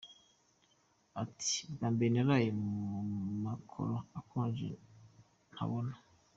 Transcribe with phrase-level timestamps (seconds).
[1.23, 2.67] Ati “Bwa mbere naraye mu
[3.43, 4.69] makaro akonje,
[5.51, 5.93] ntabona.